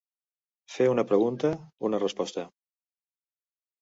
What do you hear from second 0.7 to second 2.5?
Fer una pregunta, una resposta.